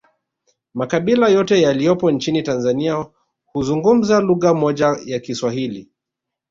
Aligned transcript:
Makabila 0.73 1.29
yote 1.29 1.61
yaliyopo 1.61 2.11
nchini 2.11 2.43
Tanzania 2.43 3.05
huzungumza 3.45 4.19
lugha 4.19 4.53
moja 4.53 4.97
ya 5.05 5.19
kiswahili 5.19 5.91